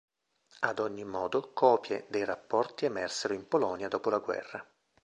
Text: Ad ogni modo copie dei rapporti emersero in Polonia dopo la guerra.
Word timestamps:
Ad 0.61 0.79
ogni 0.79 1.03
modo 1.05 1.51
copie 1.53 2.07
dei 2.09 2.25
rapporti 2.25 2.85
emersero 2.85 3.35
in 3.35 3.47
Polonia 3.47 3.87
dopo 3.87 4.09
la 4.09 4.17
guerra. 4.17 4.67